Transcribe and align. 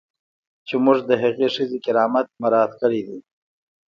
چې 0.67 0.75
موږ 0.85 0.97
د 1.09 1.11
هغې 1.23 1.47
ښځې 1.55 1.77
کرامت 1.85 2.27
مراعات 2.41 2.71
کړی 2.81 3.01
دی. 3.07 3.19